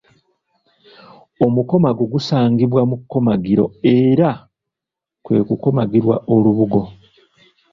[1.45, 3.65] Omukomago gusangibwa mu kkomagiro
[3.97, 4.29] era
[5.23, 6.81] kwe kukomagirwa olubugo.